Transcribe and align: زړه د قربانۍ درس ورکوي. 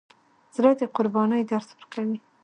زړه 0.55 0.71
د 0.79 0.81
قربانۍ 0.95 1.41
درس 1.51 1.69
ورکوي. 1.73 2.17